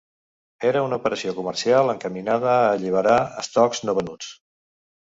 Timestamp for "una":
0.85-0.97